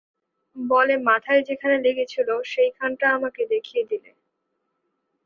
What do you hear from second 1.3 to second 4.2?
যেখানে লেগেছিল সেইখানটা আমাকে দেখিয়ে দিলে।